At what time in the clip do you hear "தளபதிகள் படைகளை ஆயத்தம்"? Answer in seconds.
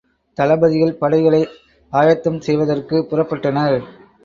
0.37-2.39